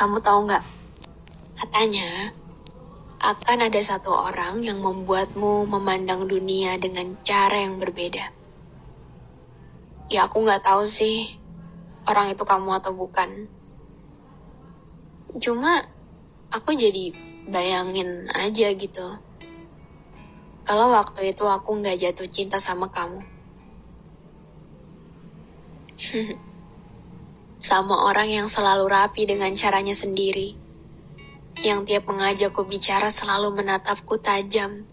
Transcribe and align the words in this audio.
Kamu 0.00 0.16
tahu 0.24 0.48
nggak? 0.48 0.64
Katanya 1.60 2.32
akan 3.20 3.68
ada 3.68 3.80
satu 3.84 4.08
orang 4.08 4.64
yang 4.64 4.80
membuatmu 4.80 5.68
memandang 5.68 6.24
dunia 6.24 6.80
dengan 6.80 7.20
cara 7.20 7.60
yang 7.60 7.76
berbeda. 7.76 8.32
Ya 10.08 10.24
aku 10.24 10.40
nggak 10.40 10.64
tahu 10.64 10.88
sih 10.88 11.36
orang 12.08 12.32
itu 12.32 12.40
kamu 12.48 12.80
atau 12.80 12.96
bukan. 12.96 13.44
Cuma 15.36 15.84
aku 16.48 16.72
jadi 16.72 17.12
bayangin 17.52 18.24
aja 18.32 18.72
gitu. 18.72 19.20
Kalau 20.64 20.96
waktu 20.96 21.36
itu 21.36 21.44
aku 21.44 21.76
nggak 21.76 22.00
jatuh 22.00 22.28
cinta 22.32 22.56
sama 22.56 22.88
kamu. 22.88 23.20
sama 27.60 28.08
orang 28.08 28.32
yang 28.32 28.48
selalu 28.48 28.88
rapi 28.88 29.28
dengan 29.28 29.52
caranya 29.52 29.92
sendiri. 29.92 30.56
Yang 31.60 31.92
tiap 31.92 32.08
mengajakku 32.08 32.64
bicara 32.64 33.12
selalu 33.12 33.52
menatapku 33.52 34.16
tajam. 34.16 34.88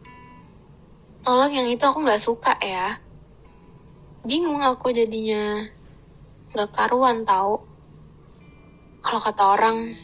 Tolong 1.24 1.52
yang 1.56 1.72
itu 1.72 1.80
aku 1.88 2.04
nggak 2.04 2.20
suka 2.20 2.60
ya. 2.60 3.00
Bingung 4.28 4.60
aku 4.60 4.92
jadinya. 4.92 5.64
Gak 6.52 6.76
karuan 6.76 7.24
tahu. 7.24 7.64
Kalau 9.00 9.20
kata 9.24 9.44
orang, 9.56 9.96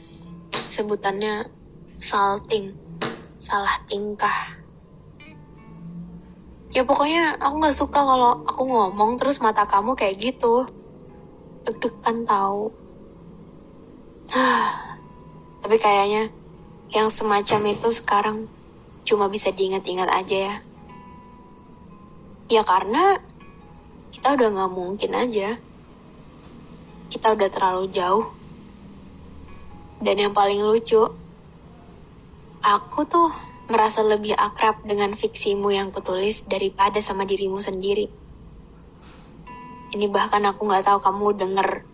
sebutannya 0.71 1.51
salting. 1.99 2.71
Salah 3.35 3.75
tingkah. 3.91 4.55
Ya 6.71 6.87
pokoknya 6.87 7.35
aku 7.43 7.59
nggak 7.59 7.75
suka 7.75 7.99
kalau 7.99 8.39
aku 8.47 8.63
ngomong 8.63 9.19
terus 9.19 9.43
mata 9.43 9.67
kamu 9.67 9.99
kayak 9.99 10.15
gitu 10.17 10.63
deg-degan 11.63 12.27
tahu. 12.27 12.71
Tapi 15.63 15.75
kayaknya 15.79 16.27
yang 16.91 17.07
semacam 17.09 17.73
itu 17.73 17.89
sekarang 17.95 18.37
cuma 19.03 19.27
bisa 19.31 19.51
diingat-ingat 19.51 20.09
aja 20.11 20.37
ya. 20.51 20.55
Ya 22.51 22.61
karena 22.67 23.17
kita 24.11 24.35
udah 24.35 24.47
nggak 24.51 24.71
mungkin 24.71 25.11
aja. 25.15 25.57
Kita 27.09 27.33
udah 27.33 27.49
terlalu 27.49 27.89
jauh. 27.95 28.27
Dan 30.03 30.19
yang 30.19 30.33
paling 30.35 30.59
lucu, 30.59 30.99
aku 32.59 32.99
tuh 33.07 33.31
merasa 33.71 34.03
lebih 34.03 34.35
akrab 34.35 34.83
dengan 34.83 35.15
fiksimu 35.15 35.71
yang 35.71 35.95
kutulis 35.95 36.43
daripada 36.43 36.99
sama 36.99 37.23
dirimu 37.23 37.63
sendiri. 37.63 38.22
Ini 39.93 40.09
bahkan 40.09 40.41
aku 40.41 40.65
nggak 40.65 40.89
tahu 40.89 40.99
kamu 41.05 41.25
denger 41.37 41.85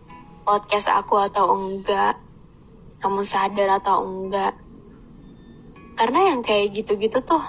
podcast 0.47 0.88
aku 0.95 1.19
atau 1.19 1.52
enggak. 1.52 2.16
Kamu 3.03 3.23
sadar 3.28 3.75
atau 3.75 4.08
enggak. 4.08 4.55
Karena 6.00 6.31
yang 6.31 6.39
kayak 6.39 6.80
gitu-gitu 6.80 7.20
tuh 7.20 7.44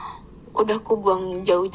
udah 0.59 0.83
ku 0.83 0.99
buang 0.99 1.47
jauh-jauh. 1.47 1.67